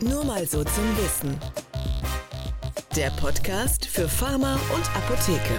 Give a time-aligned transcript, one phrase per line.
[0.00, 1.36] Nur mal so zum Wissen.
[2.94, 5.58] Der Podcast für Pharma und Apotheke.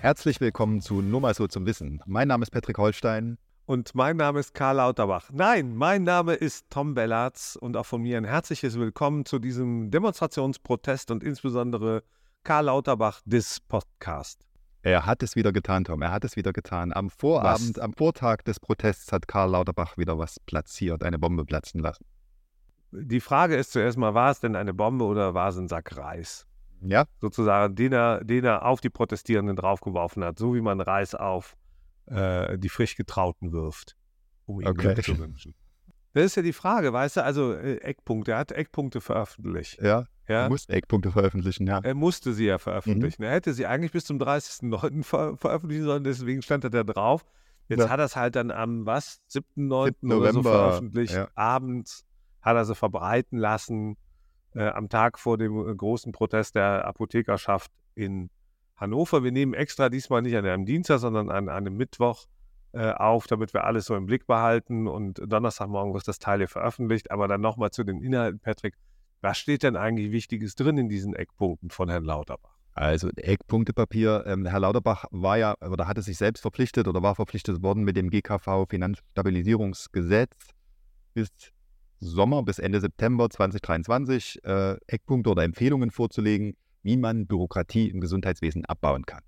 [0.00, 2.00] Herzlich willkommen zu Nur mal so zum Wissen.
[2.06, 3.36] Mein Name ist Patrick Holstein.
[3.66, 5.30] Und mein Name ist Karl Lauterbach.
[5.32, 9.90] Nein, mein Name ist Tom Bellatz und auch von mir ein herzliches Willkommen zu diesem
[9.90, 12.04] Demonstrationsprotest und insbesondere
[12.44, 14.46] Karl Lauterbach des Podcast.
[14.82, 16.02] Er hat es wieder getan, Tom.
[16.02, 16.92] Er hat es wieder getan.
[16.92, 17.78] Am Vorabend, was?
[17.78, 22.04] am Vortag des Protests hat Karl Lauterbach wieder was platziert, eine Bombe platzen lassen.
[22.90, 25.96] Die Frage ist zuerst mal, war es denn eine Bombe oder war es ein Sack
[25.96, 26.46] Reis?
[26.82, 27.06] Ja.
[27.20, 31.56] Sozusagen, den er, den er auf die Protestierenden draufgeworfen hat, so wie man Reis auf
[32.06, 33.96] äh, die frisch Getrauten wirft,
[34.46, 34.94] um ihm okay.
[34.94, 35.54] Glück zu wünschen.
[36.12, 39.80] Das ist ja die Frage, weißt du, also äh, Eckpunkte, er hat Eckpunkte veröffentlicht.
[39.80, 40.06] Ja.
[40.28, 40.42] Ja?
[40.42, 41.80] Er musste Eckpunkte veröffentlichen, ja.
[41.82, 43.22] Er musste sie ja veröffentlichen.
[43.22, 43.26] Mhm.
[43.26, 45.02] Er hätte sie eigentlich bis zum 30.09.
[45.02, 47.24] Ver veröffentlichen sollen, deswegen stand er da drauf.
[47.68, 47.88] Jetzt ja.
[47.88, 50.14] hat er es halt dann am, was, 7.9.
[50.14, 51.14] oder so veröffentlicht.
[51.14, 51.28] Ja.
[51.34, 52.04] Abends
[52.40, 53.96] hat er sie verbreiten lassen,
[54.54, 58.30] äh, am Tag vor dem äh, großen Protest der Apothekerschaft in
[58.76, 59.22] Hannover.
[59.22, 62.26] Wir nehmen extra diesmal nicht an einem Dienstag, sondern an, an einem Mittwoch
[62.72, 64.88] äh, auf, damit wir alles so im Blick behalten.
[64.88, 67.10] Und Donnerstagmorgen wird das Teil hier veröffentlicht.
[67.10, 68.74] Aber dann nochmal zu den Inhalten, Patrick.
[69.22, 72.58] Was steht denn eigentlich Wichtiges drin in diesen Eckpunkten von Herrn Lauterbach?
[72.74, 77.62] Also Eckpunktepapier, ähm, Herr Lauterbach war ja oder hatte sich selbst verpflichtet oder war verpflichtet
[77.62, 80.32] worden mit dem GKV Finanzstabilisierungsgesetz
[81.14, 81.28] bis
[82.00, 88.64] Sommer, bis Ende September 2023 äh, Eckpunkte oder Empfehlungen vorzulegen, wie man Bürokratie im Gesundheitswesen
[88.64, 89.22] abbauen kann.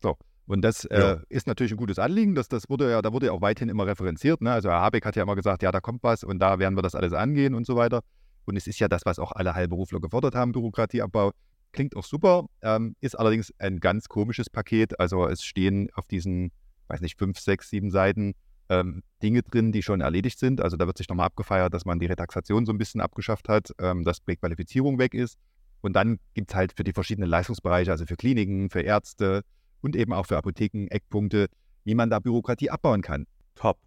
[0.00, 0.16] So,
[0.46, 1.22] und das äh, ja.
[1.28, 2.34] ist natürlich ein gutes Anliegen.
[2.34, 4.40] Das, das wurde ja, da wurde ja auch weithin immer referenziert.
[4.40, 4.52] Ne?
[4.52, 6.82] Also Herr Habeck hat ja immer gesagt, ja, da kommt was und da werden wir
[6.82, 8.02] das alles angehen und so weiter.
[8.44, 11.32] Und es ist ja das, was auch alle Heilberufler gefordert haben, Bürokratieabbau.
[11.72, 15.00] Klingt auch super, ähm, ist allerdings ein ganz komisches Paket.
[15.00, 16.52] Also es stehen auf diesen,
[16.86, 18.34] weiß nicht, fünf, sechs, sieben Seiten
[18.68, 20.60] ähm, Dinge drin, die schon erledigt sind.
[20.60, 23.72] Also da wird sich nochmal abgefeiert, dass man die Retaxation so ein bisschen abgeschafft hat,
[23.80, 25.38] ähm, dass Präqualifizierung weg ist.
[25.80, 29.42] Und dann gibt es halt für die verschiedenen Leistungsbereiche, also für Kliniken, für Ärzte,
[29.86, 31.46] und eben auch für Apotheken Eckpunkte,
[31.84, 33.26] wie man da Bürokratie abbauen kann.
[33.54, 33.78] Top.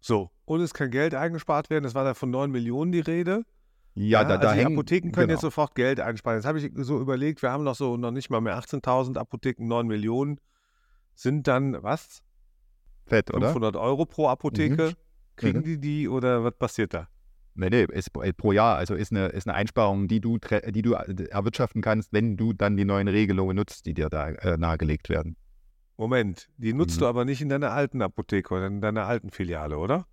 [0.00, 1.84] So, und es kann Geld eingespart werden.
[1.84, 3.44] Es war da von 9 Millionen die Rede.
[3.94, 5.32] Ja, ja da, da also hängen, die Apotheken können genau.
[5.32, 6.38] jetzt sofort Geld einsparen.
[6.38, 9.66] Jetzt habe ich so überlegt, wir haben noch so noch nicht mal mehr 18.000 Apotheken,
[9.66, 10.38] 9 Millionen
[11.14, 12.22] sind dann was?
[13.06, 13.80] Fett, 500 oder?
[13.80, 14.90] Euro pro Apotheke.
[14.90, 14.94] Mhm.
[15.36, 15.64] Kriegen mhm.
[15.64, 17.08] die die oder was passiert da?
[17.56, 18.76] Nee, nee, ist pro Jahr.
[18.76, 22.76] Also ist eine, ist eine Einsparung, die du, die du erwirtschaften kannst, wenn du dann
[22.76, 25.36] die neuen Regelungen nutzt, die dir da äh, nahegelegt werden.
[25.96, 27.00] Moment, die nutzt mhm.
[27.00, 30.06] du aber nicht in deiner alten Apotheke oder in deiner alten Filiale, oder?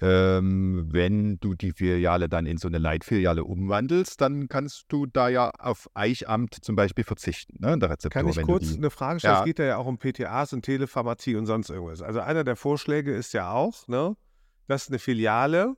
[0.00, 5.28] Ähm, wenn du die Filiale dann in so eine Leitfiliale umwandelst, dann kannst du da
[5.28, 8.22] ja auf Eichamt zum Beispiel verzichten, ne, der Rezeptur.
[8.22, 9.34] Kann ich kurz eine Frage stellen?
[9.34, 9.40] Ja.
[9.40, 12.02] Es geht ja auch um PTAs und Telepharmazie und sonst irgendwas.
[12.02, 14.16] Also einer der Vorschläge ist ja auch, ne,
[14.68, 15.76] dass eine Filiale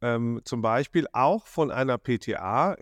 [0.00, 2.76] ähm, zum Beispiel auch von einer PTA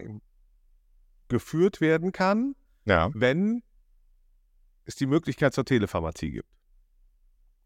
[1.28, 2.54] geführt werden kann,
[2.84, 3.10] ja.
[3.14, 3.62] wenn
[4.84, 6.48] es die Möglichkeit zur Telepharmazie gibt.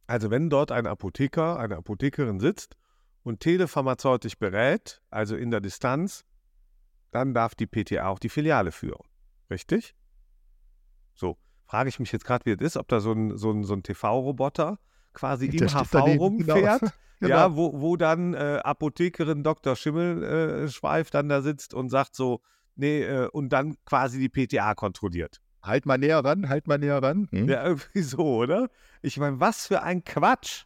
[0.06, 2.76] Also wenn dort ein Apotheker, eine Apothekerin sitzt
[3.22, 6.24] und telepharmazeutisch berät, also in der Distanz,
[7.10, 9.06] dann darf die PTA auch die Filiale führen.
[9.50, 9.94] Richtig?
[11.14, 13.64] So, frage ich mich jetzt gerade, wie es ist, ob da so ein, so ein,
[13.64, 14.78] so ein TV-Roboter
[15.12, 16.80] quasi im HV rumfährt.
[16.80, 16.92] Genau.
[17.20, 17.34] Genau.
[17.34, 19.74] Ja, wo, wo dann äh, Apothekerin Dr.
[19.74, 22.40] Schimmelschweif äh, dann da sitzt und sagt so,
[22.76, 25.40] nee, äh, und dann quasi die PTA kontrolliert.
[25.62, 27.28] Halt mal näher ran, halt mal näher ran.
[27.32, 27.48] Hm?
[27.48, 28.68] Ja, irgendwie so, oder?
[29.02, 30.64] Ich meine, was für ein Quatsch.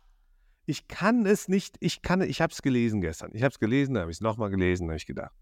[0.64, 3.30] Ich kann es nicht, ich kann, ich habe es gelesen gestern.
[3.34, 5.32] Ich habe es gelesen, dann habe ich es nochmal gelesen, habe ich gedacht,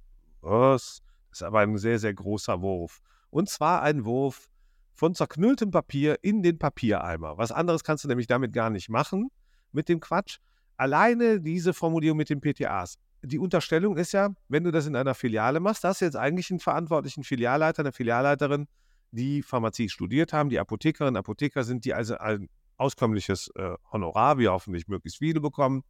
[0.40, 1.02] was?
[1.30, 3.02] Das ist aber ein sehr, sehr großer Wurf.
[3.28, 4.48] Und zwar ein Wurf
[4.94, 7.36] von zerknülltem Papier in den Papiereimer.
[7.36, 9.30] Was anderes kannst du nämlich damit gar nicht machen
[9.72, 10.38] mit dem Quatsch
[10.80, 12.98] alleine diese Formulierung mit den PTAs.
[13.22, 16.50] Die Unterstellung ist ja, wenn du das in einer Filiale machst, hast du jetzt eigentlich
[16.50, 18.66] einen verantwortlichen Filialleiter, eine Filialleiterin,
[19.10, 22.48] die Pharmazie studiert haben, die Apothekerinnen, Apotheker sind, die also ein
[22.78, 25.82] auskömmliches äh, Honorar, wie hoffentlich möglichst viele bekommen.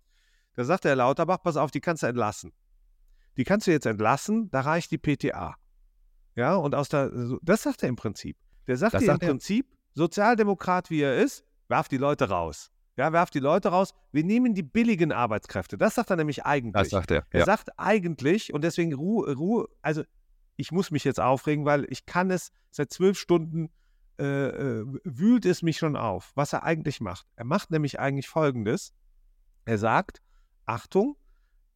[0.56, 2.52] Da sagt der Lauterbach, pass auf, die kannst du entlassen.
[3.36, 5.54] Die kannst du jetzt entlassen, da reicht die PTA.
[6.34, 8.36] Ja, und aus der, das sagt er im Prinzip.
[8.66, 12.72] Der sagt das dir im Prinzip, Sozialdemokrat wie er ist, werf die Leute raus.
[12.96, 13.94] Ja, werft die Leute raus.
[14.12, 15.78] Wir nehmen die billigen Arbeitskräfte.
[15.78, 16.72] Das sagt er nämlich eigentlich.
[16.72, 17.24] Das sagt er.
[17.30, 20.02] Er sagt eigentlich, und deswegen Ruhe, Ruhe, also
[20.56, 23.70] ich muss mich jetzt aufregen, weil ich kann es seit zwölf Stunden
[24.20, 24.48] äh,
[24.80, 27.26] äh, wühlt es mich schon auf, was er eigentlich macht.
[27.36, 28.92] Er macht nämlich eigentlich Folgendes.
[29.64, 30.20] Er sagt,
[30.66, 31.16] Achtung,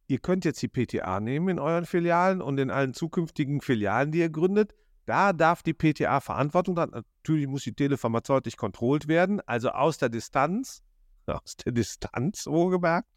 [0.07, 4.19] ihr könnt jetzt die PTA nehmen in euren Filialen und in allen zukünftigen Filialen, die
[4.19, 4.75] ihr gründet.
[5.07, 6.91] Da darf die PTA Verantwortung haben.
[6.91, 10.83] Natürlich muss die telepharmazeutisch kontrolliert werden, also aus der Distanz
[11.43, 13.07] aus der Distanz, wohlgemerkt.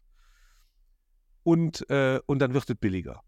[1.43, 3.21] und, äh, und dann wird es billiger.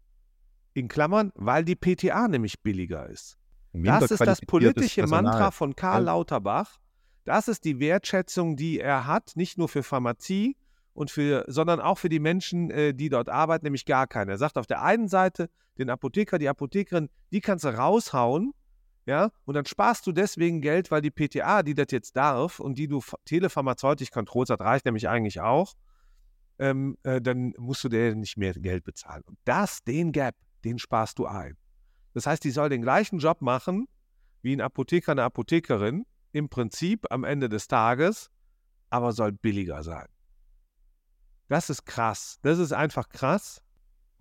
[0.74, 3.36] In Klammern, weil die PTA nämlich billiger ist.
[3.72, 6.78] Das ist das politische Mantra von Karl Lauterbach.
[7.24, 10.56] Das ist die Wertschätzung, die er hat, nicht nur für Pharmazie,
[10.94, 14.32] und für, sondern auch für die Menschen, äh, die dort arbeiten, nämlich gar keine.
[14.32, 15.48] Er sagt auf der einen Seite,
[15.78, 18.52] den Apotheker, die Apothekerin, die kannst du raushauen,
[19.06, 22.78] ja, und dann sparst du deswegen Geld, weil die PTA, die das jetzt darf und
[22.78, 25.74] die du telepharmazeutisch kontrollst, das reicht nämlich eigentlich auch,
[26.58, 29.22] ähm, äh, dann musst du dir nicht mehr Geld bezahlen.
[29.26, 31.56] Und das, den Gap, den sparst du ein.
[32.14, 33.88] Das heißt, die soll den gleichen Job machen
[34.42, 38.30] wie ein Apotheker, eine Apothekerin, im Prinzip am Ende des Tages,
[38.90, 40.06] aber soll billiger sein.
[41.48, 42.38] Das ist krass.
[42.42, 43.62] Das ist einfach krass.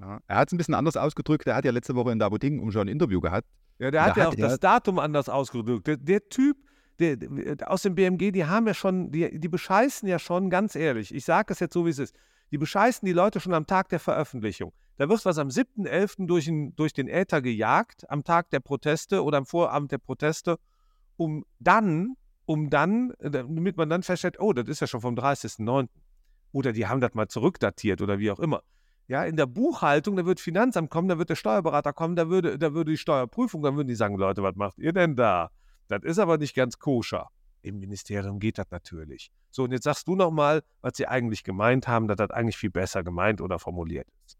[0.01, 1.45] Ja, er hat es ein bisschen anders ausgedrückt.
[1.47, 3.47] Er hat ja letzte Woche in der Apothekenumschau ein Interview gehabt.
[3.77, 5.87] Ja, der hat ja auch das Datum anders ausgedrückt.
[5.87, 6.57] Der, der Typ
[6.99, 7.17] der,
[7.69, 11.25] aus dem BMG, die haben ja schon, die, die bescheißen ja schon, ganz ehrlich, ich
[11.25, 12.15] sage es jetzt so, wie es ist,
[12.51, 14.73] die bescheißen die Leute schon am Tag der Veröffentlichung.
[14.97, 16.27] Da wird was am 7.11.
[16.27, 20.57] Durch, durch den Äther gejagt, am Tag der Proteste oder am Vorabend der Proteste,
[21.17, 22.15] um dann,
[22.45, 25.87] um dann, damit man dann feststellt, oh, das ist ja schon vom 30.09.
[26.51, 28.61] Oder die haben das mal zurückdatiert oder wie auch immer.
[29.11, 32.57] Ja, in der Buchhaltung, da wird Finanzamt kommen, da wird der Steuerberater kommen, da würde,
[32.57, 35.51] da würde die Steuerprüfung, dann würden die sagen, Leute, was macht ihr denn da?
[35.89, 37.27] Das ist aber nicht ganz koscher.
[37.61, 39.29] Im Ministerium geht das natürlich.
[39.49, 42.69] So, und jetzt sagst du nochmal, was sie eigentlich gemeint haben, dass das eigentlich viel
[42.69, 44.37] besser gemeint oder formuliert ist.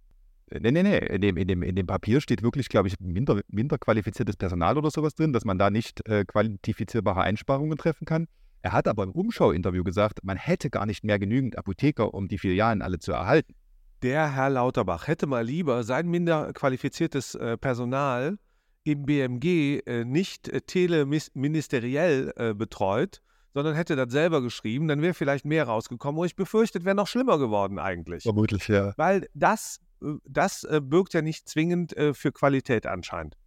[0.58, 1.00] Nee, nee, nee.
[1.00, 4.78] In dem, in dem, in dem Papier steht wirklich, glaube ich, minder, minder qualifiziertes Personal
[4.78, 8.30] oder sowas drin, dass man da nicht äh, quantifizierbare Einsparungen treffen kann.
[8.62, 12.38] Er hat aber im Umschau-Interview gesagt, man hätte gar nicht mehr genügend Apotheker, um die
[12.38, 13.54] Filialen alle zu erhalten.
[14.02, 18.40] Der Herr Lauterbach hätte mal lieber sein minder qualifiziertes äh, Personal
[18.84, 23.22] im BMG äh, nicht äh, teleministeriell betreut,
[23.54, 26.20] sondern hätte das selber geschrieben, dann wäre vielleicht mehr rausgekommen.
[26.20, 28.24] Und ich befürchte, es wäre noch schlimmer geworden eigentlich.
[28.24, 28.94] Vermutlich, ja.
[28.98, 29.80] Weil das,
[30.26, 33.38] das birgt ja nicht zwingend für Qualität anscheinend.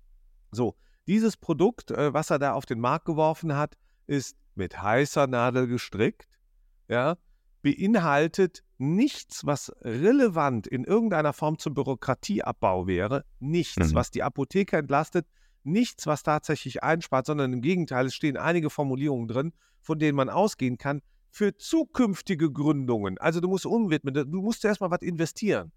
[0.52, 5.66] So, dieses Produkt, was er da auf den Markt geworfen hat, ist mit heißer Nadel
[5.66, 6.38] gestrickt,
[6.86, 7.16] ja,
[7.64, 13.94] beinhaltet nichts, was relevant in irgendeiner Form zum Bürokratieabbau wäre, nichts, mhm.
[13.94, 15.26] was die Apotheker entlastet,
[15.62, 20.28] nichts, was tatsächlich einspart, sondern im Gegenteil, es stehen einige Formulierungen drin, von denen man
[20.28, 21.00] ausgehen kann,
[21.30, 23.16] für zukünftige Gründungen.
[23.16, 25.72] Also du musst umwidmen, du musst erstmal was investieren.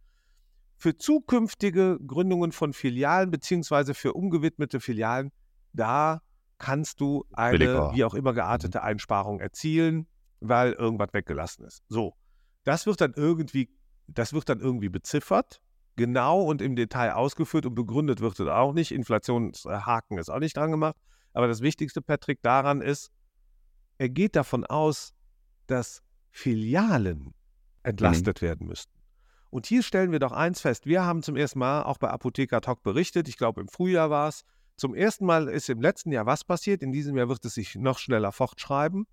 [0.75, 5.31] Für zukünftige Gründungen von Filialen beziehungsweise für umgewidmete Filialen,
[5.72, 6.22] da
[6.57, 7.94] kannst du eine, Billiger.
[7.94, 8.84] wie auch immer geartete mhm.
[8.84, 10.06] Einsparung erzielen,
[10.39, 11.84] weil irgendwas weggelassen ist.
[11.89, 12.13] So,
[12.63, 13.69] das wird dann irgendwie,
[14.07, 15.62] das wird dann irgendwie beziffert,
[15.95, 18.92] genau und im Detail ausgeführt und begründet wird es auch nicht.
[18.92, 20.95] Inflationshaken ist auch nicht dran gemacht.
[21.34, 23.12] Aber das Wichtigste, Patrick, daran ist,
[23.98, 25.13] er geht davon aus,
[25.68, 26.01] dass
[26.31, 27.34] Filialen
[27.84, 28.45] entlastet mhm.
[28.45, 28.94] werden müssten.
[29.50, 30.86] Und hier stellen wir doch eins fest.
[30.86, 34.28] Wir haben zum ersten Mal auch bei Apotheker Talk berichtet, ich glaube im Frühjahr war
[34.28, 34.44] es,
[34.75, 37.75] zum ersten Mal ist im letzten Jahr was passiert, in diesem Jahr wird es sich
[37.75, 39.07] noch schneller fortschreiben,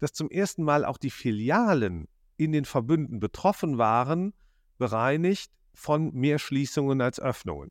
[0.00, 4.32] dass zum ersten Mal auch die Filialen in den Verbünden betroffen waren,
[4.78, 7.70] bereinigt von mehr Schließungen als Öffnungen.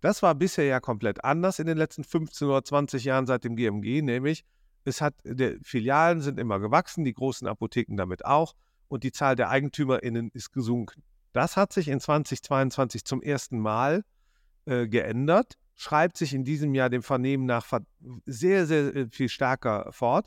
[0.00, 3.56] Das war bisher ja komplett anders in den letzten 15 oder 20 Jahren seit dem
[3.56, 4.44] GMG, nämlich
[4.84, 8.54] es hat, die Filialen sind immer gewachsen, die großen Apotheken damit auch
[8.88, 11.04] und die Zahl der EigentümerInnen ist gesunken.
[11.32, 14.04] Das hat sich in 2022 zum ersten Mal
[14.64, 17.66] äh, geändert schreibt sich in diesem Jahr dem Vernehmen nach
[18.26, 20.26] sehr, sehr äh, viel stärker fort.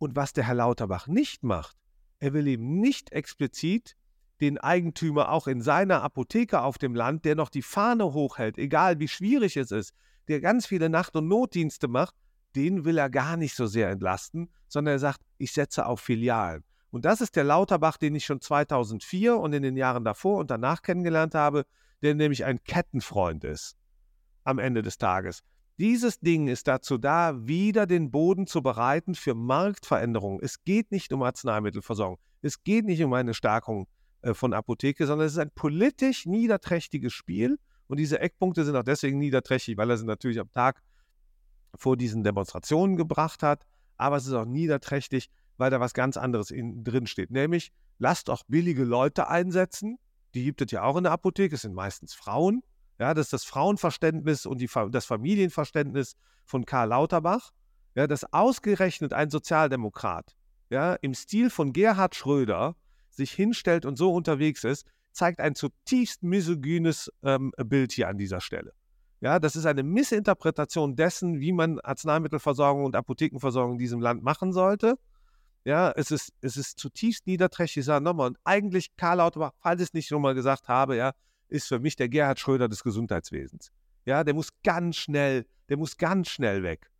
[0.00, 1.76] Und was der Herr Lauterbach nicht macht,
[2.20, 3.98] er will eben nicht explizit
[4.40, 8.98] den Eigentümer auch in seiner Apotheke auf dem Land, der noch die Fahne hochhält, egal
[8.98, 9.92] wie schwierig es ist,
[10.26, 12.14] der ganz viele Nacht- und Notdienste macht,
[12.56, 16.64] den will er gar nicht so sehr entlasten, sondern er sagt, ich setze auf Filialen.
[16.90, 20.50] Und das ist der Lauterbach, den ich schon 2004 und in den Jahren davor und
[20.50, 21.66] danach kennengelernt habe,
[22.00, 23.76] der nämlich ein Kettenfreund ist
[24.44, 25.42] am Ende des Tages.
[25.80, 30.38] Dieses Ding ist dazu da, wieder den Boden zu bereiten für Marktveränderungen.
[30.42, 32.18] Es geht nicht um Arzneimittelversorgung.
[32.42, 33.88] Es geht nicht um eine Stärkung
[34.20, 37.58] äh, von Apotheke, sondern es ist ein politisch niederträchtiges Spiel.
[37.86, 40.82] Und diese Eckpunkte sind auch deswegen niederträchtig, weil er sie natürlich am Tag
[41.74, 43.64] vor diesen Demonstrationen gebracht hat.
[43.96, 47.30] Aber es ist auch niederträchtig, weil da was ganz anderes in, drin steht.
[47.30, 49.96] Nämlich, lasst auch billige Leute einsetzen.
[50.34, 51.54] Die gibt es ja auch in der Apotheke.
[51.54, 52.62] Es sind meistens Frauen.
[53.00, 57.50] Ja, das ist das Frauenverständnis und die, das Familienverständnis von Karl Lauterbach.
[57.94, 60.36] Ja, dass ausgerechnet ein Sozialdemokrat
[60.68, 62.76] ja, im Stil von Gerhard Schröder
[63.08, 68.40] sich hinstellt und so unterwegs ist, zeigt ein zutiefst misogynes ähm, Bild hier an dieser
[68.40, 68.74] Stelle.
[69.20, 74.52] Ja, das ist eine Missinterpretation dessen, wie man Arzneimittelversorgung und Apothekenversorgung in diesem Land machen
[74.52, 74.98] sollte.
[75.64, 79.80] Ja, es ist, es ist zutiefst niederträchtig, ich sage nochmal, und eigentlich Karl Lauterbach, falls
[79.80, 81.12] ich es nicht schon mal gesagt habe, ja,
[81.50, 83.72] ist für mich der Gerhard Schröder des Gesundheitswesens.
[84.04, 86.90] Ja, der muss ganz schnell, der muss ganz schnell weg.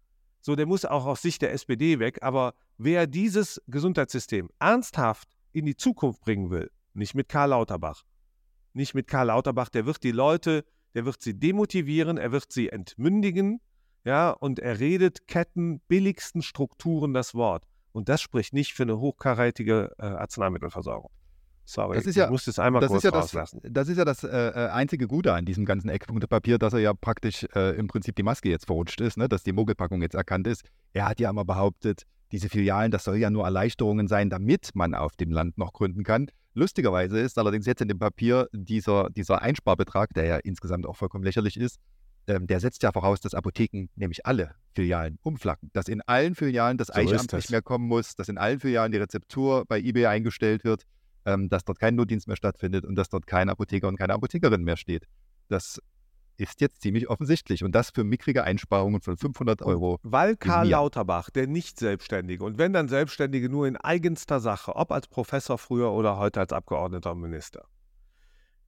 [0.40, 2.22] So, der muss auch aus Sicht der SPD weg.
[2.22, 8.04] Aber wer dieses Gesundheitssystem ernsthaft in die Zukunft bringen will, nicht mit Karl Lauterbach,
[8.72, 10.64] nicht mit Karl Lauterbach, der wird die Leute,
[10.94, 13.60] der wird sie demotivieren, er wird sie entmündigen,
[14.04, 17.66] ja, und er redet Ketten, billigsten Strukturen das Wort.
[17.92, 21.10] Und das spricht nicht für eine hochkarätige äh, Arzneimittelversorgung.
[21.64, 23.60] Sorry, das ist ja, das einmal das kurz ist ja das, rauslassen.
[23.62, 26.92] das ist ja das äh, äh, einzige Gute an diesem ganzen Eckpunktepapier, dass er ja
[26.94, 29.28] praktisch äh, im Prinzip die Maske jetzt verrutscht ist, ne?
[29.28, 30.64] dass die Mogelpackung jetzt erkannt ist.
[30.92, 34.94] Er hat ja immer behauptet, diese Filialen, das soll ja nur Erleichterungen sein, damit man
[34.94, 36.28] auf dem Land noch gründen kann.
[36.54, 41.24] Lustigerweise ist allerdings jetzt in dem Papier dieser, dieser Einsparbetrag, der ja insgesamt auch vollkommen
[41.24, 41.78] lächerlich ist,
[42.26, 45.70] ähm, der setzt ja voraus, dass Apotheken nämlich alle Filialen umflacken.
[45.72, 47.44] Dass in allen Filialen das So Eichamt das.
[47.44, 50.84] nicht mehr kommen muss, dass in allen Filialen die Rezeptur bei eBay eingestellt wird,
[51.24, 54.62] ähm, dass dort kein Notdienst mehr stattfindet und dass dort kein Apotheker und keine Apothekerin
[54.62, 55.06] mehr steht.
[55.48, 55.80] Das
[56.36, 59.98] ist jetzt ziemlich offensichtlich und das für mickrige Einsparungen von 500 Euro.
[60.02, 60.68] Weil Karl.
[60.68, 65.92] Lauterbach, der Nicht-Selbstständige, und wenn dann Selbstständige nur in eigenster Sache, ob als Professor früher
[65.92, 67.66] oder heute als Abgeordneter und Minister.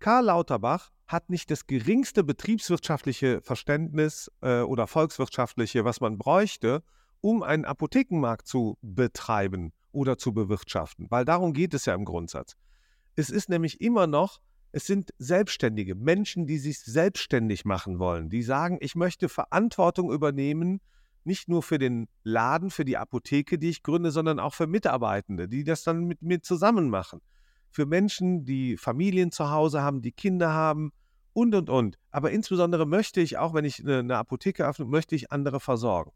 [0.00, 6.82] Karl Lauterbach hat nicht das geringste betriebswirtschaftliche Verständnis äh, oder volkswirtschaftliche, was man bräuchte,
[7.20, 11.06] um einen Apothekenmarkt zu betreiben oder zu bewirtschaften.
[11.10, 12.56] Weil darum geht es ja im Grundsatz.
[13.14, 14.40] Es ist nämlich immer noch,
[14.72, 20.80] es sind Selbstständige, Menschen, die sich selbstständig machen wollen, die sagen, ich möchte Verantwortung übernehmen,
[21.24, 25.46] nicht nur für den Laden, für die Apotheke, die ich gründe, sondern auch für Mitarbeitende,
[25.46, 27.20] die das dann mit mir zusammen machen.
[27.70, 30.92] Für Menschen, die Familien zu Hause haben, die Kinder haben
[31.32, 31.98] und, und, und.
[32.10, 36.12] Aber insbesondere möchte ich, auch wenn ich eine, Apotheke öffne, möchte ich andere versorgen.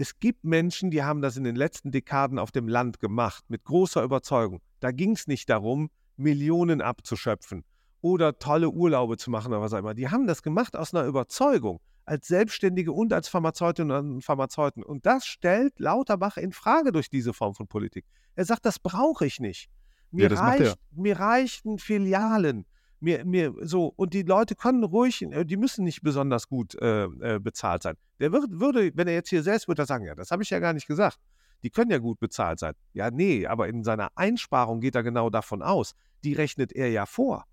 [0.00, 3.64] Es gibt Menschen, die haben das in den letzten Dekaden auf dem Land gemacht, mit
[3.64, 4.62] großer Überzeugung.
[4.80, 7.64] Da ging es nicht darum, Millionen abzuschöpfen
[8.00, 9.92] oder tolle Urlaube zu machen oder was auch immer.
[9.92, 14.82] Die haben das gemacht aus einer Überzeugung, als Selbstständige und als Pharmazeutinnen und Pharmazeuten.
[14.82, 18.06] Und das stellt Lauterbach in Frage durch diese Form von Politik.
[18.36, 19.68] Er sagt, das brauche ich nicht.
[20.10, 22.64] Mir, Ja, reicht, mir reichen Filialen.
[23.00, 27.04] Mir, mir so, und die Leute können ruhig, äh, die müssen nicht besonders gut äh,
[27.04, 27.96] äh, bezahlt sein.
[28.18, 30.50] Der wird, würde, wenn er jetzt hier selbst würde er sagen, ja, das habe ich
[30.50, 31.18] ja gar nicht gesagt.
[31.62, 32.74] Die können ja gut bezahlt sein.
[32.92, 35.94] Ja, nee, aber in seiner Einsparung geht er genau davon aus.
[36.24, 37.46] Die rechnet er ja vor.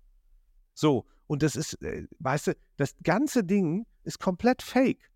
[0.74, 5.10] So, und das ist, äh, weißt du, das ganze Ding ist komplett fake.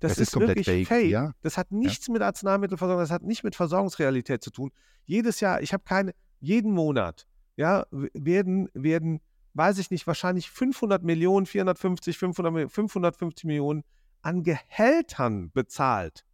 [0.00, 1.32] Das, Das ist komplett wirklich fake, ja.
[1.42, 4.70] Das hat nichts mit Arzneimittelversorgung, das hat nicht mit Versorgungsrealität zu tun.
[5.06, 7.26] Jedes Jahr, ich habe keine, jeden Monat,
[7.56, 9.20] ja, werden, werden,
[9.58, 13.84] weiß ich nicht, wahrscheinlich 500 Millionen, 450, 500, Millionen, 550 Millionen
[14.22, 16.24] an Gehältern bezahlt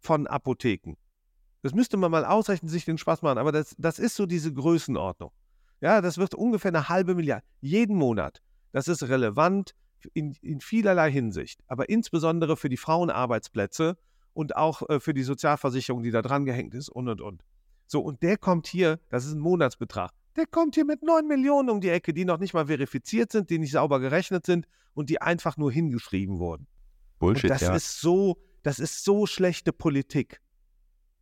[0.00, 0.96] von Apotheken.
[1.62, 4.52] Das müsste man mal ausrechnen, sich den Spaß machen, aber das, das ist so diese
[4.52, 5.30] Größenordnung.
[5.80, 8.42] Ja, das wird ungefähr eine halbe Milliarde jeden Monat.
[8.72, 9.74] Das ist relevant
[10.12, 13.96] in, in vielerlei Hinsicht, aber insbesondere für die Frauenarbeitsplätze
[14.34, 17.44] und auch äh, für die Sozialversicherung, die da dran gehängt ist und und und.
[17.86, 21.70] So, und der kommt hier, das ist ein Monatsbetrag, der kommt hier mit 9 Millionen
[21.70, 25.10] um die Ecke, die noch nicht mal verifiziert sind, die nicht sauber gerechnet sind und
[25.10, 26.66] die einfach nur hingeschrieben wurden.
[27.18, 27.74] Bullshit, und das ja.
[27.74, 30.40] ist so, das ist so schlechte Politik.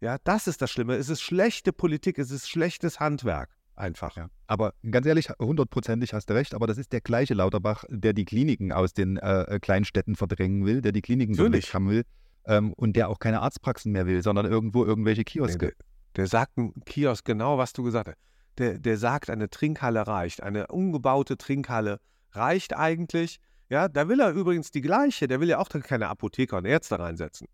[0.01, 0.97] Ja, das ist das Schlimme.
[0.97, 3.51] Es ist schlechte Politik, es ist schlechtes Handwerk.
[3.75, 4.17] Einfach.
[4.17, 4.29] Ja.
[4.49, 8.27] Aber ganz ehrlich, hundertprozentig hast du recht, aber das ist der gleiche Lauterbach, der die
[8.27, 11.73] Kliniken aus den äh, Kleinstädten verdrängen will, der die Kliniken Natürlich.
[11.73, 12.05] haben will
[12.45, 15.59] ähm, und der auch keine Arztpraxen mehr will, sondern irgendwo irgendwelche Nee, Kioske.
[15.59, 15.73] der,
[16.17, 18.19] der sagt ein Kiosk genau, was du gesagt hast.
[18.59, 20.43] Der, der sagt, eine Trinkhalle reicht.
[20.43, 22.01] Eine umgebaute Trinkhalle
[22.33, 23.41] reicht eigentlich.
[23.69, 25.29] Ja, da will er übrigens die gleiche.
[25.29, 27.49] Der will ja auch keine Apotheker und Ärzte reinsetzen.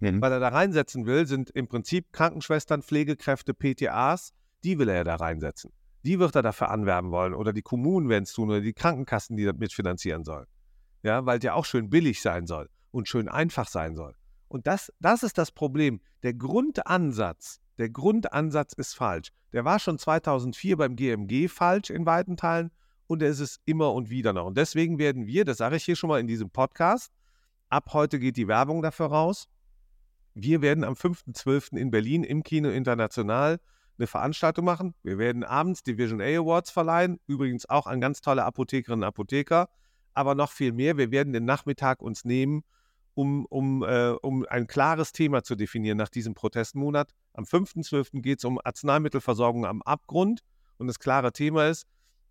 [0.00, 0.20] Mhm.
[0.20, 4.32] Was er da reinsetzen will, sind im Prinzip Krankenschwestern, Pflegekräfte, PTAs.
[4.62, 5.72] Die will er ja da reinsetzen.
[6.04, 7.34] Die wird er dafür anwerben wollen.
[7.34, 10.46] Oder die Kommunen werden es tun oder die Krankenkassen, die das mitfinanzieren sollen.
[11.02, 14.14] Ja, weil es ja auch schön billig sein soll und schön einfach sein soll.
[14.48, 16.00] Und das, das ist das Problem.
[16.22, 19.30] Der Grundansatz, der Grundansatz ist falsch.
[19.52, 22.70] Der war schon 2004 beim GMG falsch in weiten Teilen
[23.06, 24.46] und er ist es immer und wieder noch.
[24.46, 27.12] Und deswegen werden wir, das sage ich hier schon mal in diesem Podcast,
[27.68, 29.48] ab heute geht die Werbung dafür raus.
[30.34, 31.76] Wir werden am 5.12.
[31.76, 33.60] in Berlin im Kino International
[33.98, 34.94] eine Veranstaltung machen.
[35.02, 39.68] Wir werden abends Division A Awards verleihen, übrigens auch an ganz tolle Apothekerinnen und Apotheker,
[40.14, 40.96] aber noch viel mehr.
[40.96, 42.64] Wir werden den Nachmittag uns nehmen,
[43.14, 47.12] um, um, äh, um ein klares Thema zu definieren nach diesem Protestmonat.
[47.34, 48.22] Am 5.12.
[48.22, 50.40] geht es um Arzneimittelversorgung am Abgrund
[50.78, 51.86] und das klare Thema ist,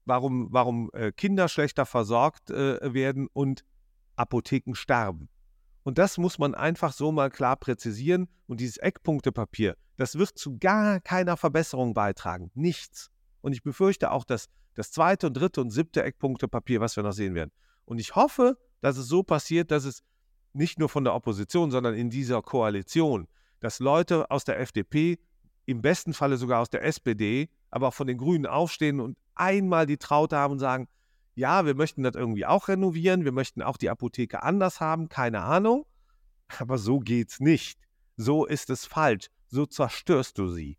[0.05, 3.63] warum, warum äh, Kinder schlechter versorgt äh, werden und
[4.15, 5.29] Apotheken sterben.
[5.83, 8.29] Und das muss man einfach so mal klar präzisieren.
[8.47, 12.51] Und dieses Eckpunktepapier, das wird zu gar keiner Verbesserung beitragen.
[12.53, 13.11] Nichts.
[13.41, 17.11] Und ich befürchte auch, dass das zweite und dritte und siebte Eckpunktepapier, was wir noch
[17.11, 17.51] sehen werden.
[17.83, 20.03] Und ich hoffe, dass es so passiert, dass es
[20.53, 23.27] nicht nur von der Opposition, sondern in dieser Koalition,
[23.63, 25.17] dass Leute aus der FDP,
[25.65, 29.85] im besten Falle sogar aus der SPD, aber auch von den Grünen aufstehen und einmal
[29.85, 30.89] die Traute haben und sagen,
[31.35, 35.41] ja, wir möchten das irgendwie auch renovieren, wir möchten auch die Apotheke anders haben, keine
[35.41, 35.85] Ahnung,
[36.59, 37.79] aber so geht's nicht.
[38.17, 40.77] So ist es falsch, so zerstörst du sie.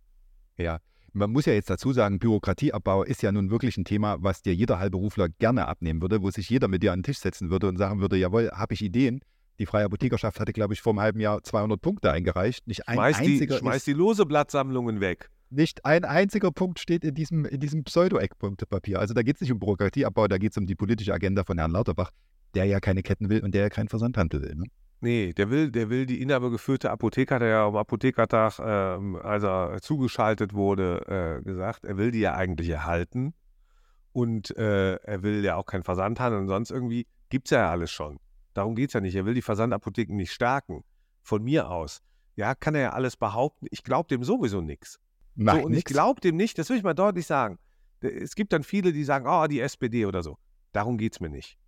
[0.58, 0.78] Ja,
[1.14, 4.54] man muss ja jetzt dazu sagen, Bürokratieabbau ist ja nun wirklich ein Thema, was dir
[4.54, 7.66] jeder Heilberufler gerne abnehmen würde, wo sich jeder mit dir an den Tisch setzen würde
[7.68, 9.20] und sagen würde, jawohl, habe ich Ideen.
[9.58, 12.66] Die Freie Apothekerschaft hatte, glaube ich, vor einem halben Jahr 200 Punkte eingereicht.
[12.66, 15.30] Nicht ein schmeiß einziger die, schmeiß die lose Blattsammlungen weg.
[15.50, 18.98] Nicht ein einziger Punkt steht in diesem, in diesem Pseudo-Eckpunktepapier.
[18.98, 21.58] Also da geht es nicht um Bürokratieabbau, da geht es um die politische Agenda von
[21.58, 22.10] Herrn Lauterbach,
[22.54, 24.54] der ja keine Ketten will und der ja keinen Versandhandel will.
[24.56, 24.64] Ne?
[25.00, 29.80] Nee, der will, der will die inhabergeführte Apotheke, der ja am Apothekertag, ähm, als er
[29.82, 33.34] zugeschaltet wurde, äh, gesagt, er will die ja eigentlich erhalten.
[34.12, 37.90] Und äh, er will ja auch keinen Versandhandel und sonst irgendwie gibt es ja alles
[37.90, 38.18] schon.
[38.54, 39.14] Darum geht es ja nicht.
[39.14, 40.84] Er will die Versandapotheken nicht stärken.
[41.22, 42.00] Von mir aus.
[42.36, 43.66] Ja, kann er ja alles behaupten.
[43.70, 44.98] Ich glaube dem sowieso nichts.
[45.36, 45.78] So, und nix.
[45.78, 47.58] ich glaube dem nicht, das will ich mal deutlich sagen.
[48.00, 50.38] Es gibt dann viele, die sagen, oh, die SPD oder so.
[50.72, 51.58] Darum geht es mir nicht.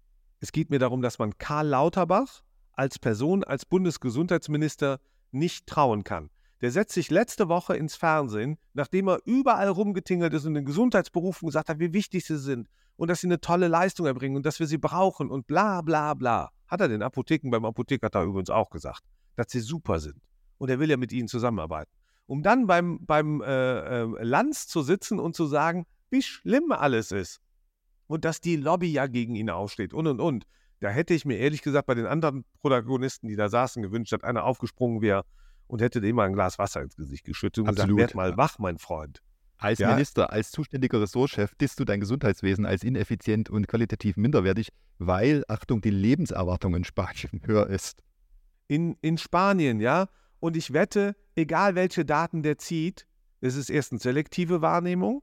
[0.40, 5.00] Es geht mir darum, dass man Karl Lauterbach als Person, als Bundesgesundheitsminister
[5.31, 6.31] nicht trauen kann.
[6.61, 10.64] Der setzt sich letzte Woche ins Fernsehen, nachdem er überall rumgetingelt ist und in den
[10.64, 14.47] Gesundheitsberufen gesagt hat, wie wichtig sie sind und dass sie eine tolle Leistung erbringen und
[14.47, 16.50] dass wir sie brauchen und bla bla bla.
[16.68, 19.02] Hat er den Apotheken beim Apotheker übrigens auch gesagt,
[19.37, 20.20] dass sie super sind.
[20.58, 21.90] Und er will ja mit ihnen zusammenarbeiten.
[22.26, 27.12] Um dann beim, beim äh, äh, Lanz zu sitzen und zu sagen, wie schlimm alles
[27.12, 27.40] ist.
[28.08, 30.44] Und dass die Lobby ja gegen ihn aufsteht und und und.
[30.80, 34.23] Da hätte ich mir ehrlich gesagt bei den anderen Protagonisten, die da saßen, gewünscht, dass
[34.23, 35.25] einer aufgesprungen wäre
[35.66, 37.96] und hätte dem mal ein Glas Wasser ins Gesicht geschüttet und Absolut.
[37.96, 39.23] gesagt, werd mal wach, mein Freund.
[39.58, 39.90] Als ja.
[39.90, 45.80] Minister, als zuständiger Ressortchef disst du dein Gesundheitswesen als ineffizient und qualitativ minderwertig, weil, Achtung,
[45.80, 48.02] die Lebenserwartung in Spanien höher ist.
[48.69, 50.08] In, in Spanien, ja.
[50.40, 53.06] Und ich wette, egal welche Daten der zieht,
[53.40, 55.23] es ist erstens selektive Wahrnehmung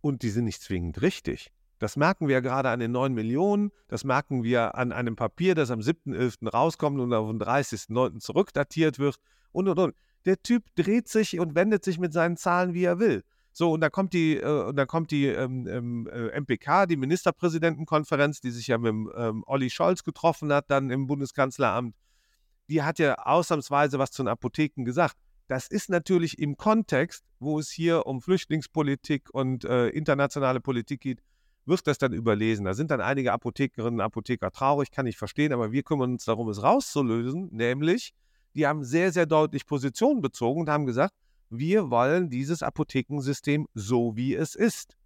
[0.00, 1.50] und die sind nicht zwingend richtig.
[1.78, 5.72] Das merken wir gerade an den 9 Millionen, das merken wir an einem Papier, das
[5.72, 6.48] am 7.11.
[6.48, 8.20] rauskommt und auf den 30.09.
[8.20, 9.16] zurückdatiert wird
[9.50, 9.94] und und und.
[10.24, 13.24] Der Typ dreht sich und wendet sich mit seinen Zahlen, wie er will.
[13.52, 16.96] So, und dann kommt die, äh, und dann kommt die ähm, ähm, äh, MPK, die
[16.96, 21.94] Ministerpräsidentenkonferenz, die sich ja mit ähm, Olli Scholz getroffen hat, dann im Bundeskanzleramt.
[22.68, 25.16] Die hat ja ausnahmsweise was zu den Apotheken gesagt.
[25.48, 31.22] Das ist natürlich im Kontext, wo es hier um Flüchtlingspolitik und äh, internationale Politik geht,
[31.66, 32.64] wirst das dann überlesen.
[32.64, 36.24] Da sind dann einige Apothekerinnen und Apotheker traurig, kann ich verstehen, aber wir kümmern uns
[36.24, 38.14] darum, es rauszulösen, nämlich
[38.54, 41.14] die haben sehr, sehr deutlich Position bezogen und haben gesagt,
[41.52, 44.96] wir wollen dieses Apothekensystem so, wie es ist.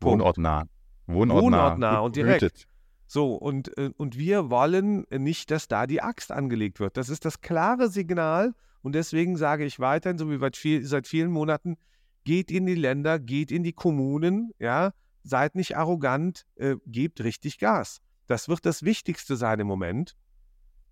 [0.00, 0.66] Wohnortnah.
[1.06, 2.68] Wohnortnah, Wohnortnah und direkt.
[3.06, 6.96] So, und, äh, und wir wollen nicht, dass da die Axt angelegt wird.
[6.96, 8.54] Das ist das klare Signal.
[8.82, 11.76] Und deswegen sage ich weiterhin, so wie seit vielen Monaten,
[12.24, 14.92] geht in die Länder, geht in die Kommunen, ja,
[15.22, 18.00] seid nicht arrogant, äh, gebt richtig Gas.
[18.26, 20.16] Das wird das Wichtigste sein im Moment,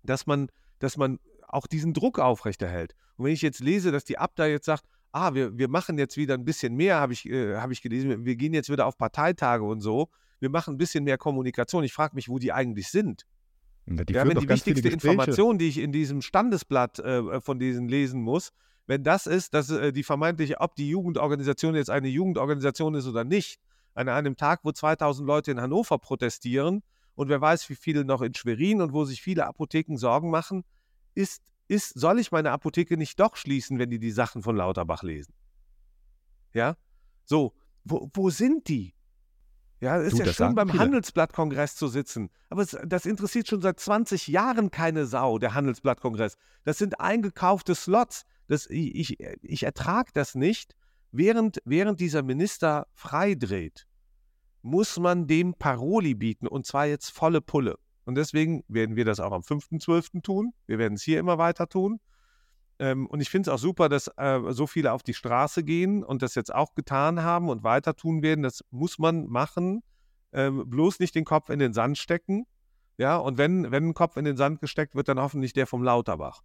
[0.03, 0.49] dass man,
[0.79, 2.95] dass man auch diesen Druck aufrechterhält.
[3.17, 6.17] Und wenn ich jetzt lese, dass die Abda jetzt sagt, ah, wir, wir machen jetzt
[6.17, 8.97] wieder ein bisschen mehr, habe ich, äh, hab ich gelesen, wir gehen jetzt wieder auf
[8.97, 11.83] Parteitage und so, wir machen ein bisschen mehr Kommunikation.
[11.83, 13.25] Ich frage mich, wo die eigentlich sind.
[13.85, 17.87] Ja, die ja, wenn die wichtigste Information, die ich in diesem Standesblatt äh, von diesen
[17.87, 18.51] lesen muss,
[18.87, 23.23] wenn das ist, dass äh, die vermeintliche, ob die Jugendorganisation jetzt eine Jugendorganisation ist oder
[23.23, 23.59] nicht,
[23.93, 26.83] an einem Tag, wo 2000 Leute in Hannover protestieren
[27.15, 30.63] und wer weiß, wie viele noch in Schwerin und wo sich viele Apotheken Sorgen machen,
[31.15, 35.03] ist, ist, soll ich meine Apotheke nicht doch schließen, wenn die die Sachen von Lauterbach
[35.03, 35.33] lesen?
[36.53, 36.77] Ja?
[37.23, 38.93] So, wo, wo sind die?
[39.81, 42.29] Ja, es ist du, ja schön, beim Handelsblattkongress zu sitzen.
[42.49, 46.37] Aber es, das interessiert schon seit 20 Jahren keine Sau, der Handelsblattkongress.
[46.63, 48.25] Das sind eingekaufte Slots.
[48.47, 50.75] Das, ich ich, ich ertrage das nicht.
[51.11, 53.85] Während, während dieser Minister freidreht,
[54.61, 57.77] muss man dem Paroli bieten und zwar jetzt volle Pulle.
[58.05, 60.21] Und deswegen werden wir das auch am 5.12.
[60.21, 60.53] tun.
[60.67, 61.99] Wir werden es hier immer weiter tun.
[62.77, 66.03] Ähm, und ich finde es auch super, dass äh, so viele auf die Straße gehen
[66.03, 68.43] und das jetzt auch getan haben und weiter tun werden.
[68.43, 69.81] Das muss man machen.
[70.33, 72.45] Ähm, bloß nicht den Kopf in den Sand stecken.
[72.97, 75.83] Ja, und wenn, wenn ein Kopf in den Sand gesteckt wird, dann hoffentlich der vom
[75.83, 76.41] Lauterbach.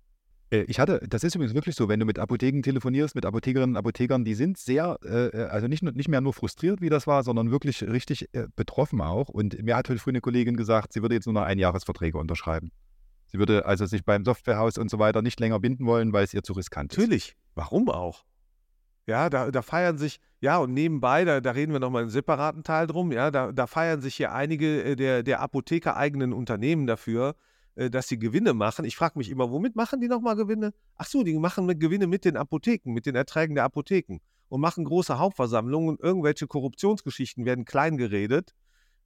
[0.51, 3.75] Äh, ich hatte, das ist übrigens wirklich so, wenn du mit Apotheken telefonierst, mit Apothekerinnen
[3.75, 7.07] und Apothekern, die sind sehr, äh, äh, also nicht, nicht mehr nur frustriert, wie das
[7.07, 9.29] war, sondern wirklich richtig äh, betroffen auch.
[9.29, 12.71] Und mir hat heute früh eine Kollegin gesagt, sie würde jetzt nur noch Einjahresverträge unterschreiben.
[13.27, 16.35] Sie würde also sich beim Softwarehaus und so weiter nicht länger binden wollen, weil es
[16.35, 16.99] ihr zu riskant ist.
[16.99, 17.37] Natürlich.
[17.55, 18.25] Warum auch?
[19.07, 22.63] Ja, da, da feiern sich, ja, und nebenbei, da, da reden wir nochmal einen separaten
[22.63, 27.35] Teil drum, ja, da, da feiern sich hier einige äh, der, der Apotheker-eigenen Unternehmen dafür,
[27.77, 28.85] dass sie Gewinne machen.
[28.85, 30.73] Ich frage mich immer, womit machen die nochmal Gewinne?
[30.97, 34.19] Ach so, die machen mit Gewinne mit den Apotheken, mit den Erträgen der Apotheken
[34.51, 38.55] und machen große Hauptversammlungen und irgendwelche Korruptionsgeschichten werden klein geredet,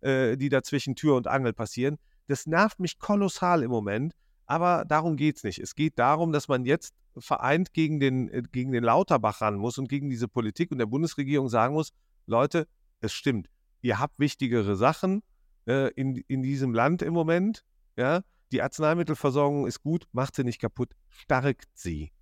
[0.00, 1.98] äh, die da zwischen Tür und Angel passieren.
[2.26, 4.14] Das nervt mich kolossal im Moment,
[4.46, 5.58] aber darum geht es nicht.
[5.58, 9.78] Es geht darum, dass man jetzt vereint gegen den, äh, gegen den Lauterbach ran muss
[9.78, 11.92] und gegen diese Politik und der Bundesregierung sagen muss,
[12.26, 12.66] Leute,
[13.00, 13.50] es stimmt,
[13.82, 15.22] ihr habt wichtigere Sachen
[15.66, 17.64] äh, in, in diesem Land im Moment,
[17.96, 18.22] ja,
[18.54, 22.12] die Arzneimittelversorgung ist gut, macht sie nicht kaputt, stärkt sie.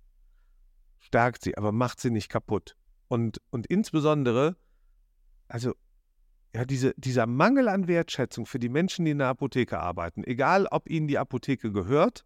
[0.97, 2.75] Stärkt sie, aber macht sie nicht kaputt.
[3.07, 4.57] Und, und insbesondere,
[5.47, 5.73] also
[6.55, 10.65] ja, diese, dieser Mangel an Wertschätzung für die Menschen, die in der Apotheke arbeiten, egal
[10.71, 12.25] ob ihnen die Apotheke gehört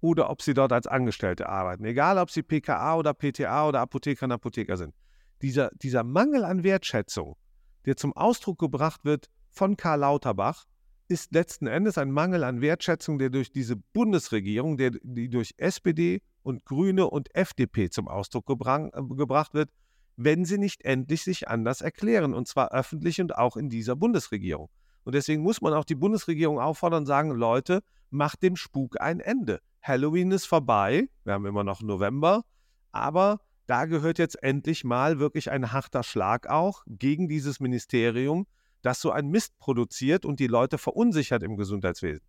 [0.00, 4.24] oder ob sie dort als Angestellte arbeiten, egal ob sie PKA oder PTA oder Apotheker
[4.24, 4.92] und Apotheker sind,
[5.40, 7.36] dieser, dieser Mangel an Wertschätzung,
[7.84, 10.66] der zum Ausdruck gebracht wird von Karl Lauterbach,
[11.08, 16.22] ist letzten Endes ein Mangel an Wertschätzung, der durch diese Bundesregierung, der, die durch SPD
[16.42, 19.70] und Grüne und FDP zum Ausdruck gebrang, äh, gebracht wird,
[20.16, 24.68] wenn sie nicht endlich sich anders erklären, und zwar öffentlich und auch in dieser Bundesregierung.
[25.04, 29.20] Und deswegen muss man auch die Bundesregierung auffordern und sagen, Leute, macht dem Spuk ein
[29.20, 29.60] Ende.
[29.82, 32.44] Halloween ist vorbei, wir haben immer noch November,
[32.92, 38.46] aber da gehört jetzt endlich mal wirklich ein harter Schlag auch gegen dieses Ministerium,
[38.82, 42.24] das so ein Mist produziert und die Leute verunsichert im Gesundheitswesen.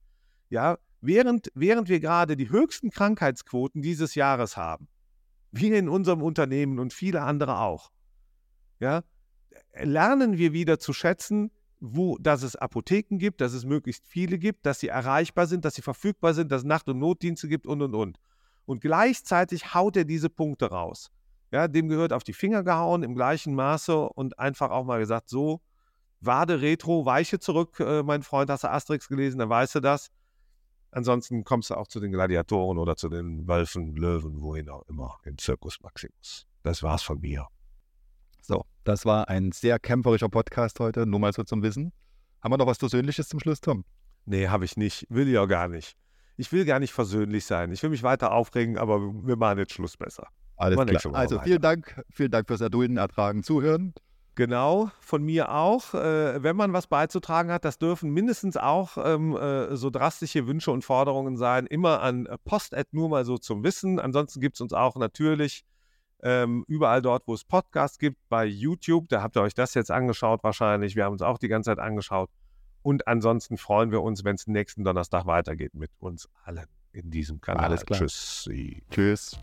[0.49, 4.87] Ja, während, während wir gerade die höchsten Krankheitsquoten dieses Jahres haben,
[5.51, 7.91] wir in unserem Unternehmen und viele andere auch,
[8.79, 9.03] ja,
[9.73, 14.65] lernen wir wieder zu schätzen, wo, dass es Apotheken gibt, dass es möglichst viele gibt,
[14.65, 17.81] dass sie erreichbar sind, dass sie verfügbar sind, dass es Nacht- und Notdienste gibt und
[17.81, 18.19] und und.
[18.65, 21.11] Und gleichzeitig haut er diese Punkte raus.
[21.51, 25.29] Ja, dem gehört auf die Finger gehauen im gleichen Maße und einfach auch mal gesagt,
[25.29, 25.61] so,
[26.25, 30.09] Wade Retro, weiche zurück, äh, mein Freund, hast du Asterix gelesen, dann weißt du das.
[30.91, 35.17] Ansonsten kommst du auch zu den Gladiatoren oder zu den Wölfen, Löwen, wohin auch immer,
[35.23, 36.45] im Circus Maximus.
[36.61, 37.47] Das war's von mir.
[38.41, 41.91] So, das war ein sehr kämpferischer Podcast heute, nur mal so zum Wissen.
[42.41, 43.85] Haben wir noch was Persönliches zum Schluss, Tom?
[44.25, 45.05] Nee, habe ich nicht.
[45.09, 45.95] Will ich auch gar nicht.
[46.37, 47.71] Ich will gar nicht versöhnlich sein.
[47.71, 50.27] Ich will mich weiter aufregen, aber wir machen jetzt Schluss besser.
[50.55, 51.15] Alles klar.
[51.15, 53.93] Also vielen Dank, vielen Dank fürs Erdulden, Ertragen, Zuhören.
[54.35, 55.93] Genau, von mir auch.
[55.93, 60.71] Äh, wenn man was beizutragen hat, das dürfen mindestens auch ähm, äh, so drastische Wünsche
[60.71, 61.67] und Forderungen sein.
[61.67, 63.99] Immer an Post nur mal so zum Wissen.
[63.99, 65.63] Ansonsten gibt es uns auch natürlich
[66.23, 69.07] ähm, überall dort, wo es Podcasts gibt, bei YouTube.
[69.09, 70.95] Da habt ihr euch das jetzt angeschaut wahrscheinlich.
[70.95, 72.29] Wir haben uns auch die ganze Zeit angeschaut.
[72.81, 77.41] Und ansonsten freuen wir uns, wenn es nächsten Donnerstag weitergeht mit uns allen in diesem
[77.41, 77.65] Kanal.
[77.65, 77.99] Alles klar.
[77.99, 78.49] Tschüss.
[78.91, 79.37] Tschüss.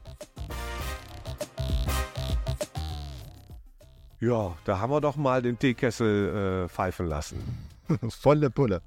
[4.20, 7.38] Ja, da haben wir doch mal den Teekessel äh, pfeifen lassen.
[8.10, 8.82] Volle Pulle.